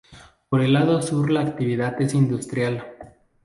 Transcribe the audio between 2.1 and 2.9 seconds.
industrial.